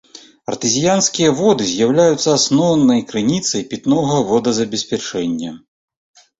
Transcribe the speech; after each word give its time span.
Артэзіянскія 0.51 1.29
воды 1.41 1.67
з'яўляюцца 1.73 2.29
асноўнай 2.39 3.05
крыніцай 3.13 3.69
пітнога 3.71 4.15
водазабеспячэння. 4.33 5.51